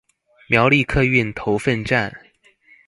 [0.49, 2.11] 苗栗客運頭份站